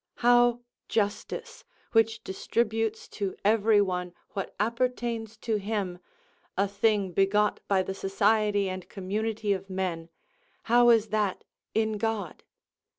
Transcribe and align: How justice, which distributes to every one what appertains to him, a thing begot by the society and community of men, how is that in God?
How 0.25 0.61
justice, 0.89 1.63
which 1.91 2.23
distributes 2.23 3.07
to 3.09 3.35
every 3.45 3.79
one 3.79 4.13
what 4.31 4.55
appertains 4.59 5.37
to 5.37 5.57
him, 5.57 5.99
a 6.57 6.67
thing 6.67 7.11
begot 7.11 7.59
by 7.67 7.83
the 7.83 7.93
society 7.93 8.67
and 8.67 8.89
community 8.89 9.53
of 9.53 9.69
men, 9.69 10.09
how 10.63 10.89
is 10.89 11.09
that 11.09 11.43
in 11.75 11.99
God? 11.99 12.43